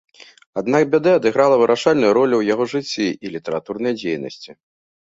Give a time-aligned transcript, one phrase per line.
[0.61, 4.51] Аднак бяда адыграла вырашальную ролю ў яго жыцці і літаратурнай дзейнасці.